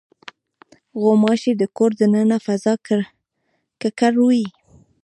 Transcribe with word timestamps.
غوماشې 1.01 1.51
د 1.57 1.63
کور 1.77 1.91
د 1.99 2.01
دننه 2.11 2.37
فضا 2.45 2.73
ککړوي. 3.81 4.45